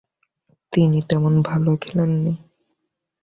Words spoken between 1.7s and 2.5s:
খেলেননি।